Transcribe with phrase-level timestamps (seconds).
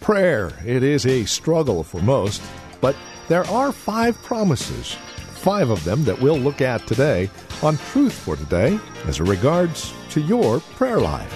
[0.00, 0.52] Prayer.
[0.64, 2.42] It is a struggle for most,
[2.80, 2.96] but
[3.28, 7.28] there are five promises, five of them that we'll look at today
[7.62, 11.32] on Truth for Today as regards to your prayer life.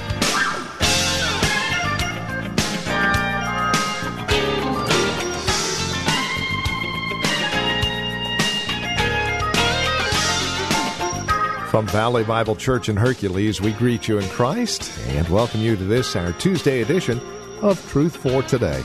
[11.68, 15.84] From Valley Bible Church in Hercules, we greet you in Christ and welcome you to
[15.84, 17.20] this, our Tuesday edition
[17.62, 18.82] of Truth for Today.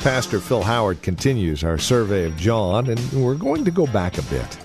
[0.00, 4.22] Pastor Phil Howard continues our survey of John, and we're going to go back a
[4.22, 4.58] bit.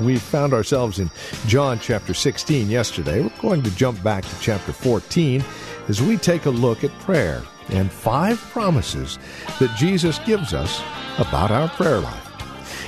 [0.00, 1.10] We found ourselves in
[1.46, 3.22] John chapter 16 yesterday.
[3.22, 5.44] We're going to jump back to chapter 14
[5.88, 9.18] as we take a look at prayer and five promises
[9.58, 10.80] that Jesus gives us
[11.18, 12.28] about our prayer life.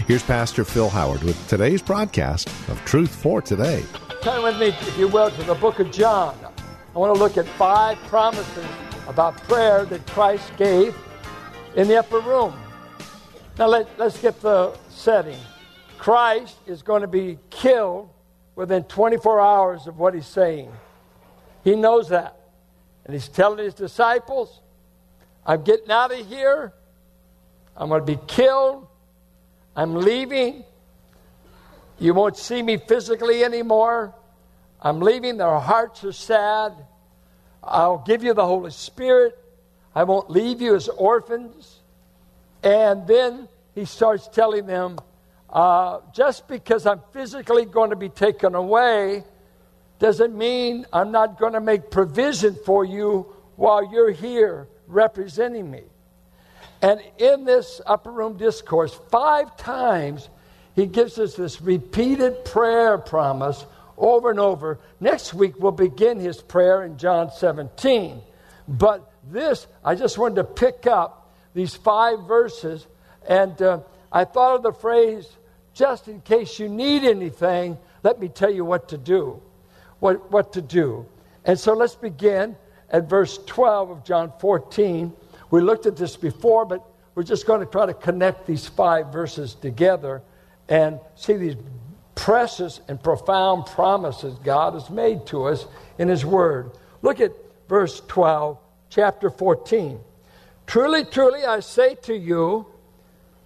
[0.06, 3.84] Here's Pastor Phil Howard with today's broadcast of Truth for Today.
[4.22, 6.36] Turn with me, if you will, to the book of John.
[6.94, 8.66] I want to look at five promises
[9.06, 10.96] about prayer that Christ gave
[11.76, 12.54] in the upper room.
[13.58, 15.38] Now, let, let's get the setting.
[15.98, 18.10] Christ is going to be killed
[18.56, 20.72] within 24 hours of what he's saying.
[21.62, 22.36] He knows that.
[23.04, 24.60] And he's telling his disciples,
[25.46, 26.72] I'm getting out of here.
[27.76, 28.86] I'm going to be killed.
[29.76, 30.64] I'm leaving.
[31.98, 34.14] You won't see me physically anymore.
[34.80, 35.36] I'm leaving.
[35.36, 36.72] Their hearts are sad.
[37.66, 39.38] I'll give you the Holy Spirit.
[39.94, 41.80] I won't leave you as orphans.
[42.62, 44.98] And then he starts telling them,
[45.50, 49.24] uh, just because I'm physically going to be taken away
[49.98, 55.82] doesn't mean I'm not going to make provision for you while you're here representing me.
[56.82, 60.28] And in this upper room discourse, five times
[60.74, 63.64] he gives us this repeated prayer promise
[63.96, 64.78] over and over.
[65.00, 68.20] Next week, we'll begin his prayer in John 17.
[68.66, 72.86] But this, I just wanted to pick up these five verses,
[73.28, 75.28] and uh, I thought of the phrase,
[75.72, 79.40] just in case you need anything, let me tell you what to do.
[80.00, 81.06] What, what to do.
[81.44, 82.56] And so let's begin
[82.90, 85.12] at verse 12 of John 14.
[85.50, 86.84] We looked at this before, but
[87.14, 90.22] we're just going to try to connect these five verses together
[90.68, 91.56] and see these
[92.14, 95.66] precious and profound promises God has made to us
[95.98, 96.70] in His Word.
[97.02, 97.32] Look at
[97.68, 98.58] verse 12,
[98.90, 99.98] chapter 14.
[100.66, 102.66] Truly, truly, I say to you,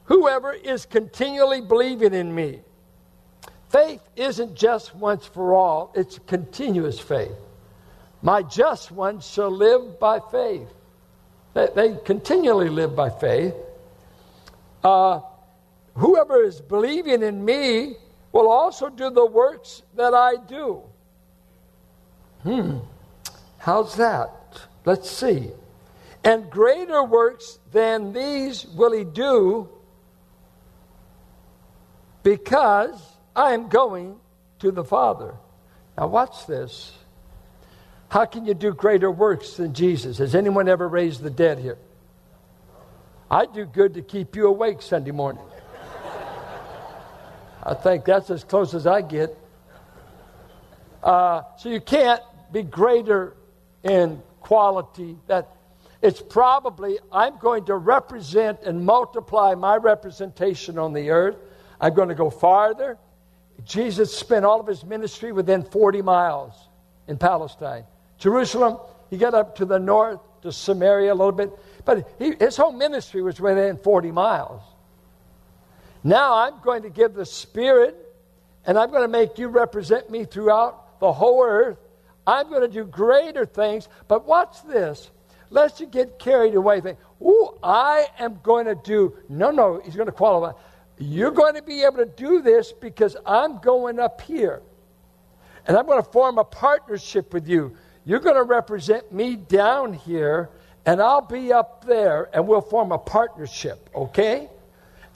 [0.04, 2.60] whoever is continually believing in me,
[3.70, 7.36] faith isn't just once for all, it's continuous faith.
[8.22, 10.68] My just ones shall live by faith.
[11.54, 13.54] They, they continually live by faith.
[14.82, 15.20] Uh,
[15.94, 17.96] whoever is believing in me
[18.32, 20.82] will also do the works that I do.
[22.42, 22.78] Hmm,
[23.58, 24.32] how's that?
[24.84, 25.50] Let's see.
[26.24, 29.68] And greater works than these will he do
[32.22, 33.00] because
[33.34, 34.16] I am going
[34.58, 35.34] to the Father.
[35.96, 36.92] Now, watch this.
[38.08, 40.18] How can you do greater works than Jesus?
[40.18, 41.78] Has anyone ever raised the dead here?
[43.30, 45.44] I do good to keep you awake Sunday morning.
[47.68, 49.36] I think that's as close as I get.
[51.02, 53.36] Uh, so you can't be greater
[53.82, 55.18] in quality.
[55.26, 55.54] That
[56.00, 61.36] it's probably I'm going to represent and multiply my representation on the earth.
[61.78, 62.96] I'm going to go farther.
[63.66, 66.54] Jesus spent all of his ministry within 40 miles
[67.06, 67.84] in Palestine.
[68.16, 68.78] Jerusalem,
[69.10, 71.50] he got up to the north to Samaria a little bit,
[71.84, 74.62] but he, his whole ministry was within 40 miles.
[76.04, 77.96] Now I'm going to give the Spirit,
[78.64, 81.78] and I'm going to make you represent me throughout the whole earth.
[82.26, 83.88] I'm going to do greater things.
[84.06, 85.10] But watch this.
[85.50, 89.16] Lest you get carried away, think, oh, I am going to do.
[89.28, 90.58] No, no, he's going to qualify.
[90.98, 94.60] You're going to be able to do this because I'm going up here.
[95.66, 97.74] And I'm going to form a partnership with you.
[98.04, 100.50] You're going to represent me down here,
[100.84, 104.48] and I'll be up there, and we'll form a partnership, okay?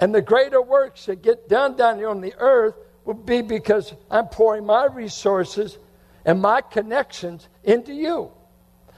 [0.03, 3.95] And the greater works that get done down here on the earth will be because
[4.11, 5.79] I'm pouring my resources
[6.25, 8.33] and my connections into you.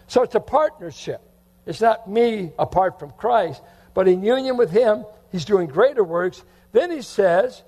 [0.06, 1.20] So it's a partnership.
[1.66, 3.60] It's not me apart from Christ,
[3.92, 6.42] but in union with Him, He's doing greater works.
[6.72, 7.62] Then He says,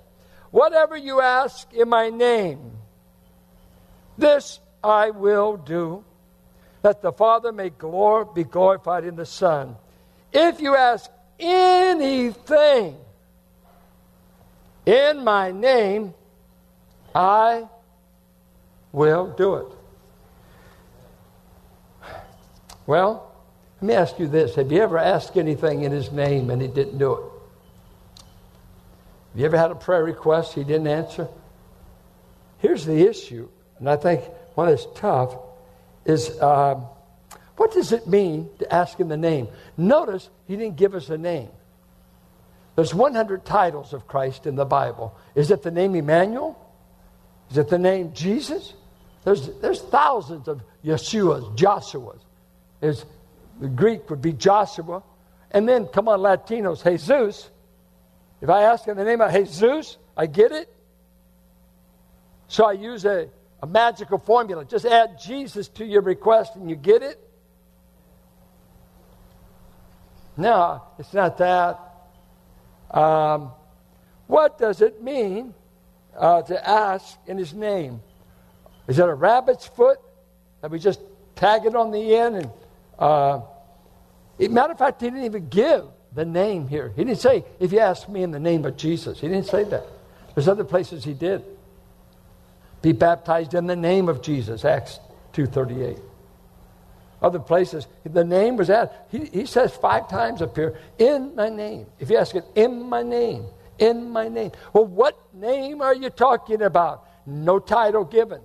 [0.49, 2.71] Whatever you ask in my name,
[4.17, 6.03] this I will do,
[6.81, 9.75] that the Father may glor- be glorified in the Son.
[10.33, 11.07] If you ask
[11.39, 12.97] anything
[14.87, 16.13] in my name,
[17.13, 17.67] I
[18.93, 19.67] will do it.
[22.85, 23.35] Well,
[23.81, 24.55] let me ask you this.
[24.55, 27.23] Have you ever asked anything in his name and he didn't do it?
[29.31, 31.27] Have you ever had a prayer request he didn't answer?
[32.59, 34.23] Here's the issue, and I think
[34.55, 35.35] one that's tough
[36.05, 36.79] is uh,
[37.57, 39.49] what does it mean to ask him the name?
[39.75, 41.49] Notice he didn't give us a name.
[42.77, 45.17] There's 100 titles of Christ in the Bible.
[45.33, 46.55] Is it the name Emmanuel?
[47.49, 48.71] Is it the name Jesus?
[49.23, 52.19] There's, there's thousands of Yeshuas, Joshuas.
[52.79, 53.03] There's,
[53.59, 55.01] the Greek would be Joshua.
[55.49, 57.49] And then, come on, Latinos, Jesus.
[58.41, 60.71] If I ask in the name of Jesus, I get it.
[62.47, 63.27] So I use a,
[63.59, 64.65] a magical formula.
[64.65, 67.19] Just add Jesus to your request and you get it.
[70.37, 71.86] No, it's not that.
[72.91, 73.51] Um,
[74.27, 75.53] what does it mean
[76.17, 78.01] uh, to ask in his name?
[78.87, 79.99] Is it a rabbit's foot
[80.61, 80.99] that we just
[81.35, 82.35] tag it on the end?
[82.35, 82.51] And
[82.97, 83.41] uh,
[84.39, 86.93] matter of fact, he didn't even give the name here.
[86.95, 89.63] He didn't say, "If you ask me in the name of Jesus," he didn't say
[89.65, 89.85] that.
[90.33, 91.43] There's other places he did.
[92.81, 94.99] Be baptized in the name of Jesus, Acts
[95.33, 95.99] two thirty eight.
[97.21, 98.91] Other places, the name was added.
[99.09, 101.87] He, he says five times up here, in my name.
[101.99, 103.45] If you ask it, in my name,
[103.79, 104.51] in my name.
[104.71, 107.05] Well, what name are you talking about?
[107.25, 108.41] No title given.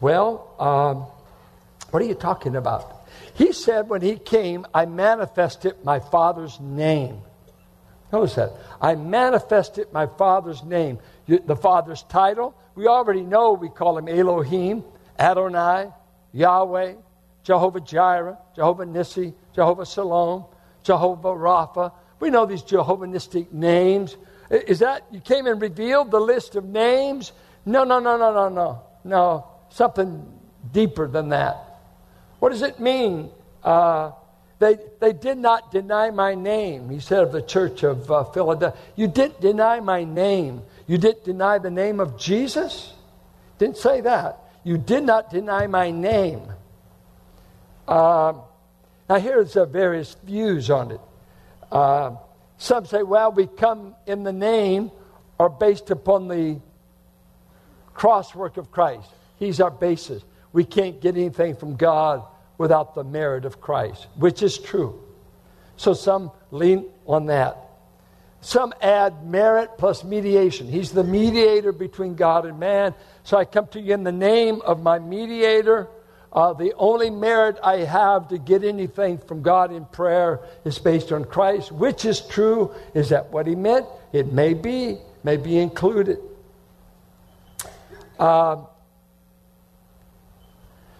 [0.00, 1.06] Well, um,
[1.90, 3.06] what are you talking about?
[3.34, 7.20] He said, when he came, I manifested my Father's name.
[8.12, 8.52] Notice that.
[8.80, 10.98] I manifested my Father's name.
[11.26, 14.84] The Father's title, we already know we call him Elohim,
[15.18, 15.88] Adonai,
[16.32, 16.94] Yahweh,
[17.42, 20.44] Jehovah Jireh, Jehovah Nissi, Jehovah Shalom,
[20.82, 21.92] Jehovah Rapha.
[22.18, 24.16] We know these Jehovahistic names.
[24.50, 27.32] Is that, you came and revealed the list of names?
[27.64, 28.82] No, no, no, no, no, no.
[29.04, 30.26] No, something
[30.72, 31.56] deeper than that.
[32.40, 33.30] What does it mean?
[33.62, 34.12] Uh,
[34.58, 38.78] they, they did not deny my name, he said of the church of uh, Philadelphia.
[38.96, 40.62] You didn't deny my name.
[40.86, 42.94] You didn't deny the name of Jesus?
[43.58, 44.40] Didn't say that.
[44.66, 46.42] You did not deny my name.
[47.86, 48.32] Uh,
[49.08, 51.00] now, here's uh, various views on it.
[51.70, 52.16] Uh,
[52.58, 54.90] some say, well, we come in the name
[55.38, 56.58] are based upon the
[57.94, 59.08] cross work of Christ.
[59.38, 60.24] He's our basis.
[60.52, 62.24] We can't get anything from God
[62.58, 65.00] without the merit of Christ, which is true.
[65.76, 67.65] So some lean on that.
[68.40, 70.68] Some add merit plus mediation.
[70.68, 72.94] He's the mediator between God and man.
[73.24, 75.88] So I come to you in the name of my mediator.
[76.32, 81.10] Uh, the only merit I have to get anything from God in prayer is based
[81.10, 82.74] on Christ, which is true.
[82.94, 83.86] Is that what he meant?
[84.12, 86.18] It may be, may be included.
[88.18, 88.64] Uh,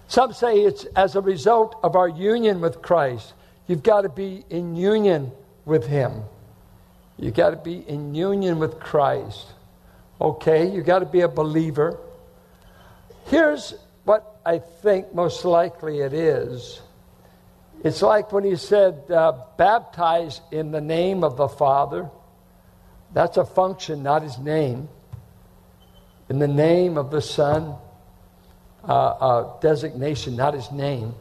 [0.09, 3.35] some say it's as a result of our union with Christ.
[3.67, 5.33] You've got to be in union
[5.65, 6.23] with Him.
[7.19, 9.47] You've got to be in union with Christ.
[10.21, 11.99] Okay, you've got to be a believer.
[13.27, 16.81] Here's what I think most likely it is
[17.85, 22.11] it's like when he said, uh, baptize in the name of the Father.
[23.13, 24.89] That's a function, not his name.
[26.29, 27.77] In the name of the Son
[28.83, 31.15] uh, uh, designation, not his name.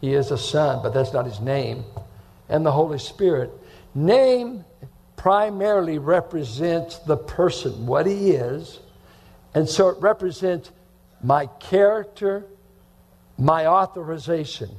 [0.00, 1.84] He is a son, but that's not his name.
[2.48, 3.50] And the Holy Spirit.
[3.94, 4.64] Name
[5.18, 8.78] primarily represents the person, what he is.
[9.52, 10.70] And so it represents
[11.22, 12.46] my character,
[13.36, 14.70] my authorization.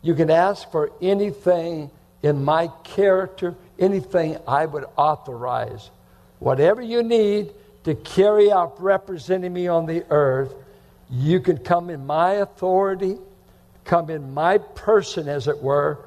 [0.00, 1.90] You can ask for anything
[2.22, 5.90] in my character, anything I would authorize.
[6.38, 7.52] Whatever you need
[7.84, 10.54] to carry out representing me on the earth,
[11.10, 13.16] you can come in my authority,
[13.84, 15.98] come in my person, as it were,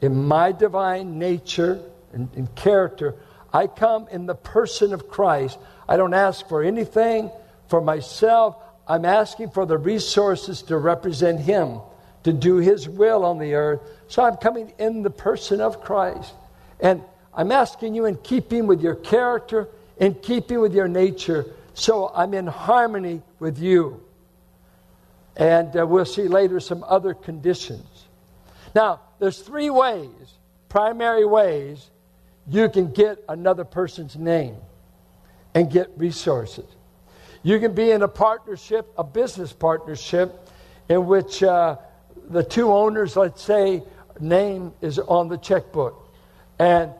[0.00, 1.80] in my divine nature
[2.12, 3.14] and, and character.
[3.52, 5.58] I come in the person of Christ.
[5.88, 7.30] I don't ask for anything
[7.68, 8.56] for myself.
[8.86, 11.80] I'm asking for the resources to represent Him,
[12.24, 13.80] to do His will on the earth.
[14.08, 16.32] So I'm coming in the person of Christ.
[16.80, 17.02] And
[17.34, 22.34] I'm asking you in keeping with your character, in keeping with your nature, so I'm
[22.34, 24.02] in harmony with you.
[25.36, 27.86] And uh, we'll see later some other conditions.
[28.74, 30.10] Now, there's three ways,
[30.68, 31.90] primary ways,
[32.48, 34.56] you can get another person's name
[35.54, 36.64] and get resources.
[37.42, 40.48] You can be in a partnership, a business partnership,
[40.88, 41.76] in which uh,
[42.30, 43.82] the two owners, let's say,
[44.20, 46.08] name is on the checkbook.
[46.58, 46.92] And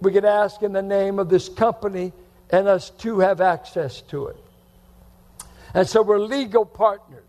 [0.00, 2.12] we could ask in the name of this company,
[2.50, 4.36] and us two have access to it.
[5.74, 7.24] And so we're legal partners,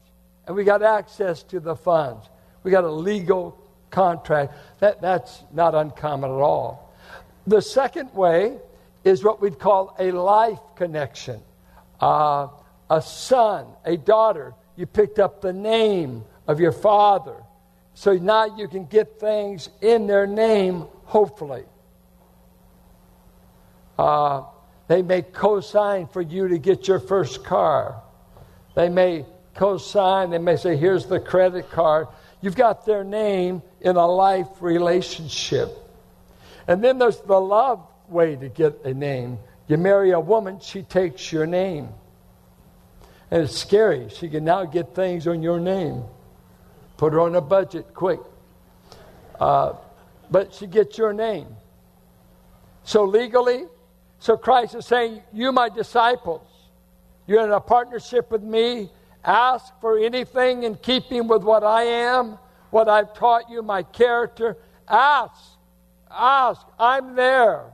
[0.47, 2.27] and we got access to the funds.
[2.63, 3.57] We got a legal
[3.91, 4.53] contract.
[4.79, 6.84] That, that's not uncommon at all.
[7.47, 8.57] The second way
[9.03, 11.41] is what we'd call a life connection.
[11.99, 12.47] Uh,
[12.89, 17.35] a son, a daughter, you picked up the name of your father.
[17.93, 21.63] So now you can get things in their name, hopefully.
[23.97, 24.43] Uh,
[24.87, 28.01] they may co sign for you to get your first car.
[28.75, 32.07] They may co sign, they may say, here's the credit card.
[32.41, 35.84] You've got their name in a life relationship.
[36.67, 39.39] And then there's the love way to get a name.
[39.67, 41.89] You marry a woman, she takes your name.
[43.31, 44.09] And it's scary.
[44.09, 46.03] She can now get things on your name.
[46.97, 48.19] Put her on a budget quick.
[49.39, 49.73] Uh,
[50.29, 51.47] but she gets your name.
[52.83, 53.65] So legally,
[54.19, 56.47] so Christ is saying, You, my disciples,
[57.27, 58.89] you're in a partnership with me.
[59.23, 62.37] Ask for anything in keeping with what I am,
[62.69, 64.55] what I've taught you, my character.
[64.87, 65.54] Ask.
[66.09, 66.65] Ask.
[66.79, 67.65] I'm there.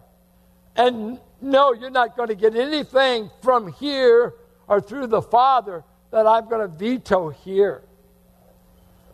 [0.75, 4.33] And no, you're not going to get anything from here
[4.67, 7.81] or through the Father that I'm going to veto here.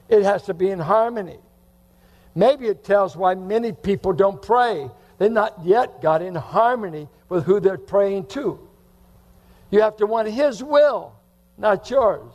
[0.09, 1.39] It has to be in harmony.
[2.35, 4.89] Maybe it tells why many people don't pray.
[5.17, 8.59] They've not yet got in harmony with who they're praying to.
[9.71, 11.13] You have to want His will,
[11.57, 12.31] not yours.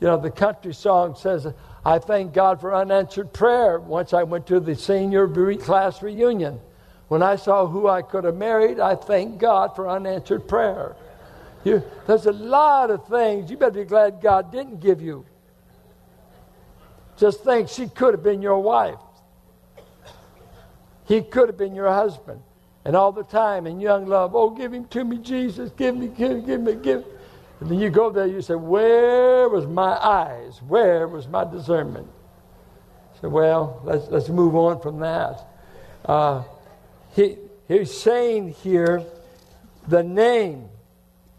[0.00, 1.46] You know, the country song says,
[1.86, 3.78] I thank God for unanswered prayer.
[3.78, 6.58] Once I went to the senior class reunion.
[7.06, 10.96] When I saw who I could have married, I thank God for unanswered prayer.
[11.62, 15.24] You, there's a lot of things you better be glad God didn't give you.
[17.16, 18.98] Just think she could have been your wife.
[21.04, 22.42] He could have been your husband.
[22.84, 25.70] And all the time in young love, oh, give him to me, Jesus.
[25.76, 27.04] Give me, give, me, give me, give.
[27.60, 30.60] And then you go there, you say, Where was my eyes?
[30.62, 32.08] Where was my discernment?
[33.20, 35.46] So, well, let's, let's move on from that.
[36.04, 36.42] Uh,
[37.14, 37.36] he,
[37.66, 39.02] he's saying here
[39.88, 40.68] the name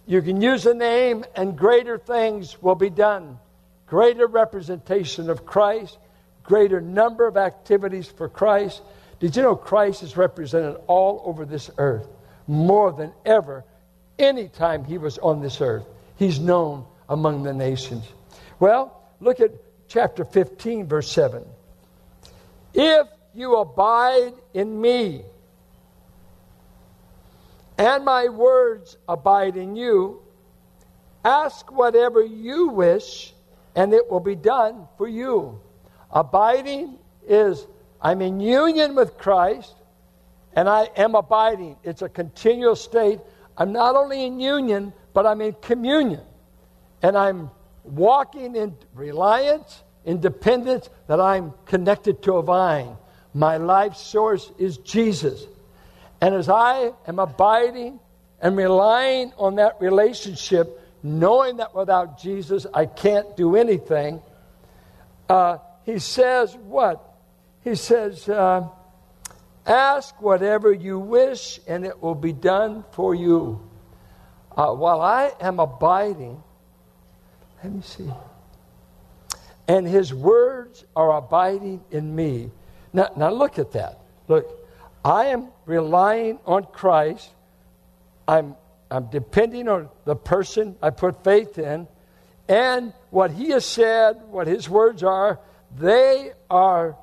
[0.08, 3.38] you can use a name, and greater things will be done.
[3.88, 5.98] Greater representation of Christ,
[6.44, 8.82] greater number of activities for Christ.
[9.20, 12.08] Did you know Christ is represented all over this earth
[12.48, 13.66] more than ever
[14.18, 15.86] any time he was on this earth?
[16.18, 18.06] He's known among the nations.
[18.60, 19.52] Well, look at
[19.88, 21.46] chapter 15, verse 7.
[22.74, 25.24] If you abide in me,
[27.78, 30.22] and my words abide in you.
[31.24, 33.34] Ask whatever you wish,
[33.76, 35.60] and it will be done for you.
[36.12, 36.98] Abiding
[37.28, 37.68] is
[38.02, 39.76] I'm in union with Christ,
[40.54, 41.78] and I am abiding.
[41.84, 43.20] It's a continual state.
[43.58, 46.22] I'm not only in union, but I'm in communion.
[47.02, 47.50] And I'm
[47.84, 52.96] walking in reliance, in dependence, that I'm connected to a vine.
[53.34, 55.44] My life source is Jesus.
[56.22, 58.00] And as I am abiding
[58.40, 64.22] and relying on that relationship, knowing that without Jesus I can't do anything,
[65.28, 67.04] uh, he says, What?
[67.64, 68.68] He says, uh,
[69.66, 73.67] Ask whatever you wish, and it will be done for you.
[74.58, 76.42] Uh, while I am abiding,
[77.64, 78.12] let me see.
[79.68, 82.50] And his words are abiding in me.
[82.92, 84.00] Now, now look at that.
[84.28, 84.48] Look,
[85.06, 87.30] I am relying on Christ.
[88.28, 88.56] I'm,
[88.90, 91.88] I'm depending on the person I put faith in.
[92.48, 95.40] And what he has said, what his words are,
[95.78, 96.98] they are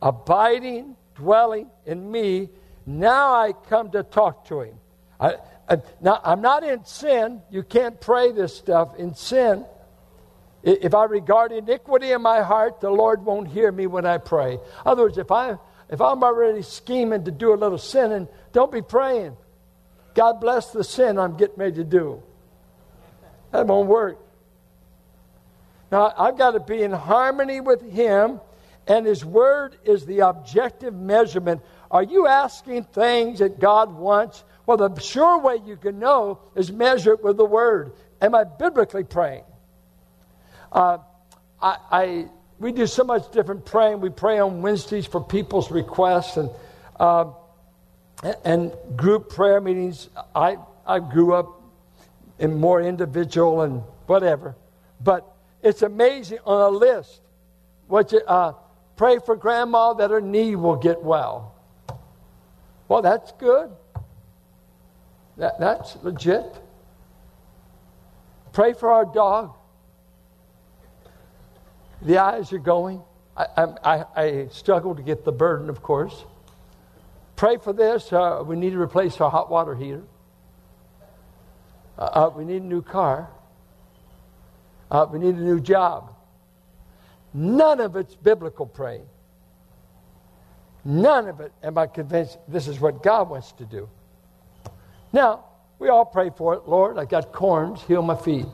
[0.00, 2.48] abiding, dwelling in me.
[2.86, 4.74] Now I come to talk to him.
[5.20, 5.36] I,
[6.00, 7.42] now, I'm not in sin.
[7.50, 9.64] You can't pray this stuff in sin.
[10.62, 14.54] If I regard iniquity in my heart, the Lord won't hear me when I pray.
[14.54, 15.56] In other words, if I
[15.88, 19.36] if I'm already scheming to do a little sinning, don't be praying.
[20.14, 22.22] God bless the sin I'm getting ready to do.
[23.50, 24.18] That won't work.
[25.90, 28.40] Now, I've got to be in harmony with Him,
[28.86, 31.60] and His Word is the objective measurement.
[31.90, 34.44] Are you asking things that God wants?
[34.66, 37.92] Well, the sure way you can know is measure it with the Word.
[38.20, 39.44] Am I biblically praying?
[40.70, 40.98] Uh,
[41.60, 42.28] I, I
[42.62, 44.00] we do so much different praying.
[44.00, 46.48] We pray on Wednesdays for people's requests and,
[47.00, 47.32] uh,
[48.44, 50.08] and group prayer meetings.
[50.32, 51.60] I, I grew up
[52.38, 54.54] in more individual and whatever.
[55.00, 55.28] But
[55.60, 57.20] it's amazing on a list.
[57.88, 58.52] What you, uh,
[58.94, 61.56] pray for grandma that her knee will get well.
[62.86, 63.70] Well, that's good.
[65.36, 66.44] That, that's legit.
[68.52, 69.54] Pray for our dog.
[72.02, 73.02] The eyes are going.
[73.36, 76.24] I, I, I struggle to get the burden, of course.
[77.36, 78.12] Pray for this.
[78.12, 80.02] Uh, we need to replace our hot water heater.
[81.98, 83.30] Uh, we need a new car.
[84.90, 86.14] Uh, we need a new job.
[87.32, 89.06] None of it's biblical praying.
[90.84, 93.88] None of it am I convinced this is what God wants to do.
[95.12, 95.44] Now,
[95.78, 96.68] we all pray for it.
[96.68, 98.46] Lord, I got corns, heal my feet.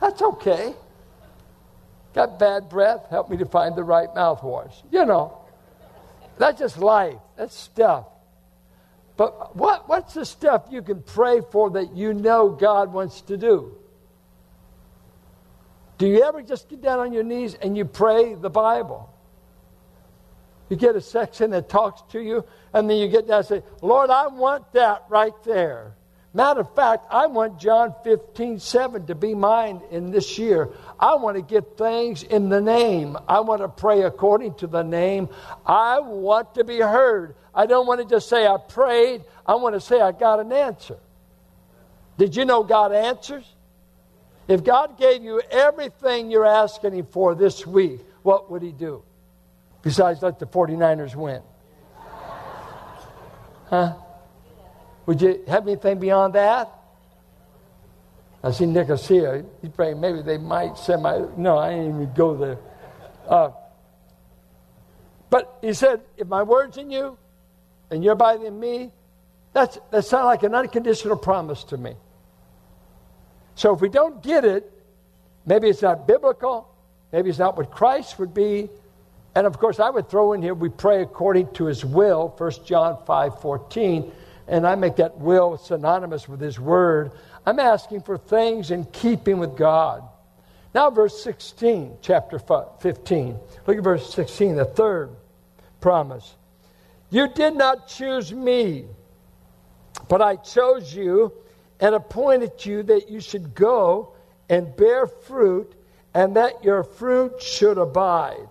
[0.00, 0.74] That's okay.
[2.14, 4.74] Got bad breath, help me to find the right mouthwash.
[4.90, 5.38] You know,
[6.38, 7.18] that's just life.
[7.36, 8.06] That's stuff.
[9.16, 13.36] But what, what's the stuff you can pray for that you know God wants to
[13.36, 13.76] do?
[15.98, 19.12] Do you ever just get down on your knees and you pray the Bible?
[20.70, 23.62] You get a section that talks to you, and then you get down and say,
[23.82, 25.94] Lord, I want that right there.
[26.32, 30.70] Matter of fact, I want John 15, 7 to be mine in this year.
[30.98, 33.16] I want to get things in the name.
[33.28, 35.28] I want to pray according to the name.
[35.66, 37.34] I want to be heard.
[37.52, 39.24] I don't want to just say I prayed.
[39.44, 40.98] I want to say I got an answer.
[42.16, 43.44] Did you know God answers?
[44.46, 49.02] If God gave you everything you're asking Him for this week, what would He do?
[49.82, 51.42] Besides, let the 49ers win.
[53.68, 53.94] Huh?
[55.10, 56.70] Would you have anything beyond that?
[58.44, 59.44] I see Nicosia.
[59.60, 61.24] He's praying maybe they might send my.
[61.36, 62.58] No, I didn't even go there.
[63.28, 63.50] Uh,
[65.28, 67.18] but he said, if my word's in you
[67.90, 68.92] and you're abiding in me,
[69.52, 71.96] that's, that sounds like an unconditional promise to me.
[73.56, 74.70] So if we don't get it,
[75.44, 76.72] maybe it's not biblical,
[77.10, 78.70] maybe it's not what Christ would be.
[79.34, 82.52] And of course, I would throw in here, we pray according to his will, 1
[82.64, 84.12] John 5 14
[84.50, 87.12] and I make that will synonymous with His Word,
[87.46, 90.02] I'm asking for things in keeping with God.
[90.74, 93.38] Now, verse 16, chapter 15.
[93.66, 95.10] Look at verse 16, the third
[95.80, 96.34] promise.
[97.10, 98.86] You did not choose me,
[100.08, 101.32] but I chose you
[101.80, 104.14] and appointed you that you should go
[104.48, 105.72] and bear fruit,
[106.12, 108.48] and that your fruit should abide,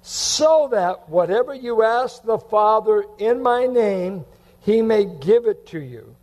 [0.00, 4.24] so that whatever you ask the Father in my name,
[4.64, 6.16] he may give it to you.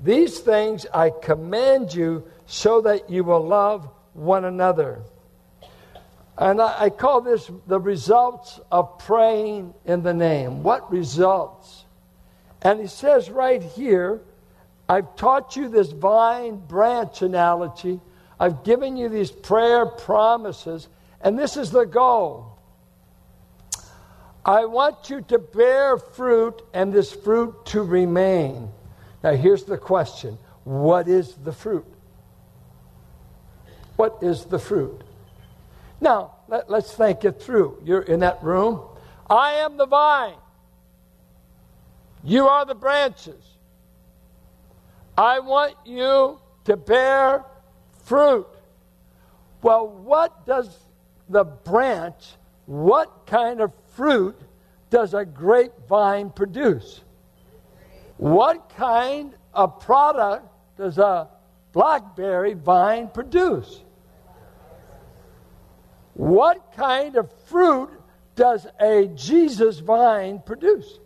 [0.00, 5.02] These things I command you so that you will love one another.
[6.36, 10.64] And I, I, call this the results of praying in the name.
[10.64, 11.84] What results?
[12.62, 14.20] And he says right here,
[14.88, 18.00] I've taught you this vine branch analogy.
[18.40, 20.88] I've given you these prayer promises,
[21.20, 22.53] and this is the goal.
[24.46, 28.70] I want you to bear fruit and this fruit to remain.
[29.22, 31.86] Now, here's the question What is the fruit?
[33.96, 35.02] What is the fruit?
[36.00, 37.80] Now, let, us think it through.
[37.84, 38.80] You're in that room.
[39.30, 40.36] I am the vine.
[42.22, 43.42] You are the branches.
[45.16, 47.44] I want you to bear
[48.04, 48.48] fruit.
[49.62, 50.76] Well, what does
[51.28, 52.34] the branch,
[52.66, 54.36] what kind of fruit
[54.90, 57.00] does a grapevine produce?
[58.16, 61.28] What kind of product does a
[61.72, 63.82] blackberry vine produce?
[66.14, 67.90] What kind of fruit
[68.36, 70.98] does a Jesus vine produce?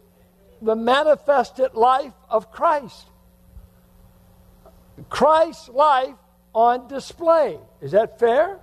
[0.60, 3.06] The manifested life of Christ.
[5.08, 6.16] Christ's life
[6.54, 7.58] on display.
[7.80, 8.58] Is that fair?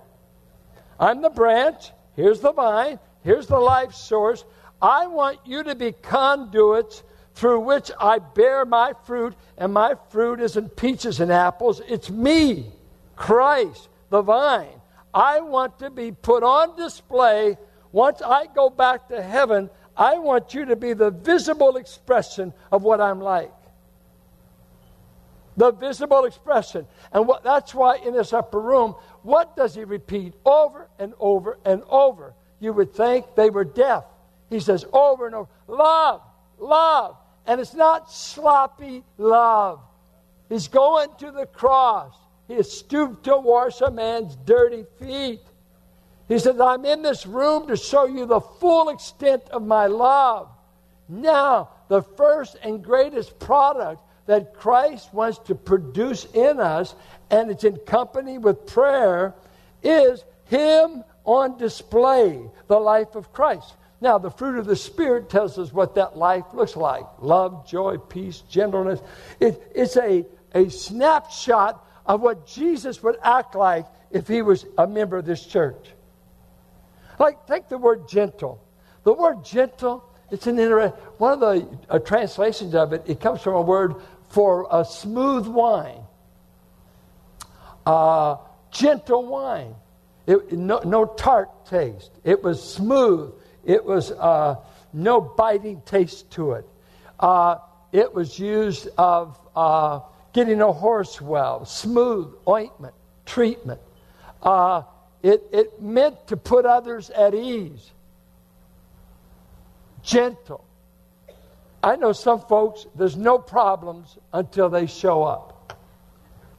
[1.00, 4.44] I'm the branch, here's the vine, Here's the life source.
[4.80, 7.02] I want you to be conduits
[7.34, 11.82] through which I bear my fruit, and my fruit isn't peaches and apples.
[11.88, 12.70] It's me,
[13.16, 14.80] Christ, the vine.
[15.12, 17.58] I want to be put on display.
[17.90, 22.84] Once I go back to heaven, I want you to be the visible expression of
[22.84, 23.52] what I'm like.
[25.56, 26.86] The visible expression.
[27.12, 31.58] And what, that's why in this upper room, what does he repeat over and over
[31.64, 32.32] and over?
[32.60, 34.04] You would think they were deaf.
[34.50, 36.22] He says over and over, love,
[36.58, 37.16] love.
[37.46, 39.80] And it's not sloppy love.
[40.48, 42.14] He's going to the cross.
[42.48, 45.40] He is stooped to wash a man's dirty feet.
[46.28, 50.48] He says, I'm in this room to show you the full extent of my love.
[51.08, 56.96] Now, the first and greatest product that Christ wants to produce in us,
[57.30, 59.34] and it's in company with prayer,
[59.84, 63.74] is Him on display, the life of Christ.
[64.00, 67.98] Now, the fruit of the Spirit tells us what that life looks like love, joy,
[67.98, 69.00] peace, gentleness.
[69.40, 74.86] It, it's a, a snapshot of what Jesus would act like if he was a
[74.86, 75.90] member of this church.
[77.18, 78.62] Like, take the word gentle.
[79.04, 83.40] The word gentle, it's an interesting, one of the uh, translations of it, it comes
[83.40, 83.94] from a word
[84.28, 86.02] for a smooth wine.
[87.86, 88.36] Uh,
[88.70, 89.74] gentle wine.
[90.26, 92.10] It, no, no, tart taste.
[92.24, 93.32] It was smooth.
[93.64, 94.56] It was uh,
[94.92, 96.66] no biting taste to it.
[97.20, 97.58] Uh,
[97.92, 100.00] it was used of uh,
[100.32, 103.80] getting a horse well, smooth ointment, treatment.
[104.42, 104.82] Uh,
[105.22, 107.90] it, it meant to put others at ease.
[110.02, 110.64] Gentle.
[111.82, 115.72] I know some folks, there's no problems until they show up.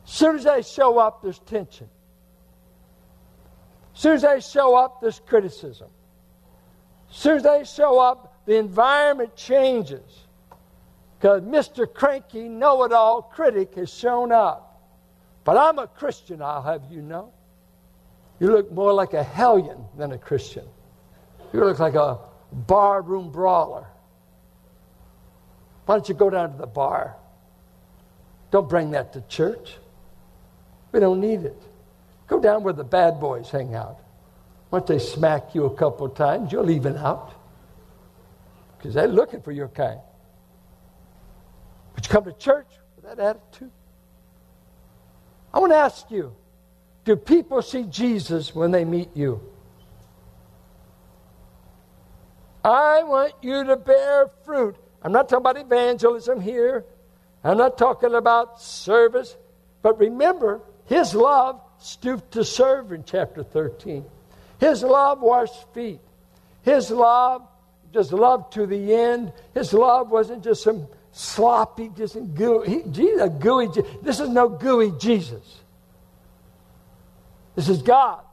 [0.06, 1.90] As soon as they show up, there's tension.
[3.98, 5.88] As soon as they show up, there's criticism.
[7.10, 10.28] As soon as they show up, the environment changes.
[11.18, 11.92] Because Mr.
[11.92, 14.84] Cranky, know it all critic has shown up.
[15.44, 17.34] But I'm a Christian, I'll have you know.
[18.40, 20.68] You look more like a hellion than a Christian.
[21.52, 22.20] You look like a
[22.52, 23.88] barroom brawler.
[25.88, 27.16] Why don't you go down to the bar?
[28.52, 29.78] Don't bring that to church.
[30.92, 31.64] We don't need it.
[32.28, 34.00] Go down where the bad boys hang out.
[34.70, 37.34] Once they smack you a couple times, you'll even out.
[38.78, 40.00] Because they're looking for your kind.
[41.96, 43.72] But you come to church with that attitude.
[45.54, 46.36] I want to ask you
[47.06, 49.42] do people see Jesus when they meet you?
[52.66, 54.76] I want you to bear fruit.
[55.02, 56.84] I'm not talking about evangelism here.
[57.46, 59.38] I'm not talking about service.
[59.82, 64.06] But remember, his love stooped to serve in chapter 13.
[64.60, 66.00] His love washed feet.
[66.64, 67.48] His love
[67.94, 69.32] just love to the end.
[69.54, 72.84] His love wasn't just some sloppy, just gooey.
[72.92, 73.70] Jesus, gooey.
[74.02, 75.62] This is no gooey Jesus.
[77.56, 78.24] This is God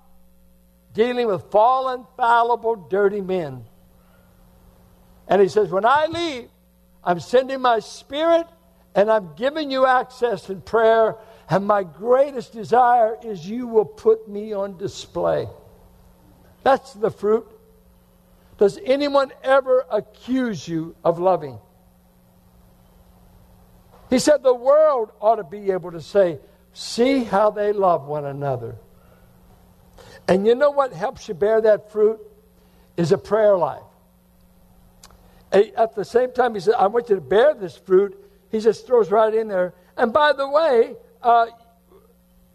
[0.94, 3.64] dealing with fallen, fallible, dirty men.
[5.28, 6.48] And he says, When I leave,
[7.02, 8.46] I'm sending my spirit
[8.94, 11.16] and I'm giving you access in prayer.
[11.50, 15.46] And my greatest desire is you will put me on display.
[16.62, 17.46] That's the fruit.
[18.56, 21.58] Does anyone ever accuse you of loving?
[24.10, 26.38] He said the world ought to be able to say,
[26.72, 28.76] See how they love one another.
[30.26, 32.18] And you know what helps you bear that fruit?
[32.96, 33.82] Is a prayer life.
[35.52, 38.18] At the same time, he said, I want you to bear this fruit.
[38.50, 39.72] He just throws right in there.
[39.96, 41.46] And by the way, uh,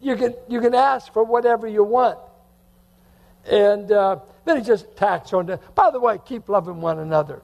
[0.00, 2.18] you, can, you can ask for whatever you want.
[3.44, 5.74] And uh, then he just tacks on that.
[5.74, 7.42] By the way, keep loving one another.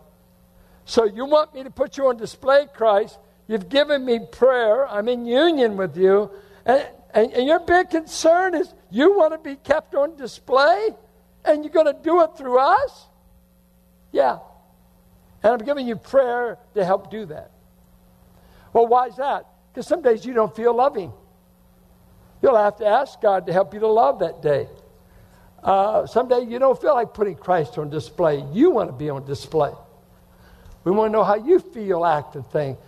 [0.85, 3.19] So you want me to put you on display, Christ.
[3.49, 4.87] You've given me prayer.
[4.89, 6.31] I'm in union with you.
[6.65, 10.91] And, and, and your big concern is you want to be kept on display?
[11.45, 13.07] And you're going to do it through us?
[14.13, 14.39] Yeah.
[15.43, 17.51] And I'm giving you prayer to help do that.
[18.73, 19.47] Well, why is that?
[19.77, 21.13] Because some days you don't feel loving.
[22.41, 24.71] You'll have to ask God to help you to love that day.
[25.63, 28.43] Uh, someday you don't feel like putting Christ on display.
[28.55, 29.73] You want to be on display.
[30.85, 32.79] We want to know how you feel, act, and think.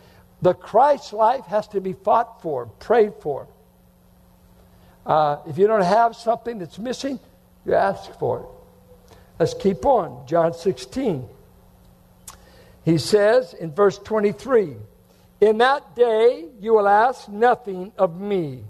[0.40, 3.48] The Christ life has to be fought for, prayed for.
[5.04, 7.20] Uh, if you don't have something that's missing,
[7.66, 9.16] you ask for it.
[9.38, 10.26] Let's keep on.
[10.26, 11.28] John 16.
[12.86, 14.76] He says in verse 23
[15.40, 18.64] In that day you will ask nothing of me.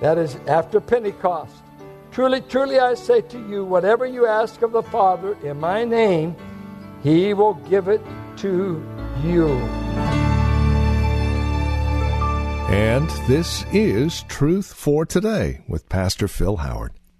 [0.00, 1.54] That is after Pentecost.
[2.10, 6.36] Truly, truly, I say to you, whatever you ask of the Father in my name,
[7.02, 8.00] he will give it
[8.38, 8.82] to
[9.22, 9.48] you.
[12.70, 16.92] And this is Truth for Today with Pastor Phil Howard.